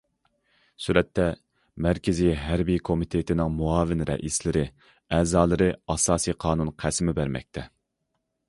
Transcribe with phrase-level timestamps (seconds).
[0.85, 1.25] سۈرەتتە:
[1.85, 4.67] مەركىزىي ھەربىي كومىتېتىنىڭ مۇئاۋىن رەئىسلىرى،
[5.19, 7.71] ئەزالىرى ئاساسىي قانۇن قەسىمى بەرمەكتە.